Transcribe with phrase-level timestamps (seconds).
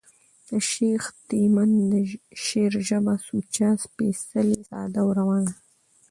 [0.47, 1.93] د شېخ تیمن د
[2.45, 5.55] شعر ژبه سوچه، سپېڅلې، ساده او روانه ده.